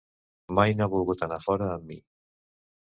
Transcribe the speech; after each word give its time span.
Mai 0.59 0.73
no 0.79 0.85
ha 0.87 0.91
volgut 0.95 1.23
anar 1.29 1.41
fora 1.49 1.69
amb 1.79 1.87
mi. 1.93 2.03